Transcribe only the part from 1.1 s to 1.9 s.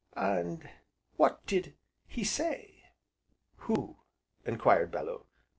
what did